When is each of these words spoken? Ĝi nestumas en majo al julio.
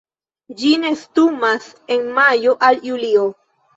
Ĝi 0.61 0.69
nestumas 0.85 1.67
en 1.97 2.09
majo 2.19 2.57
al 2.71 2.81
julio. 2.91 3.29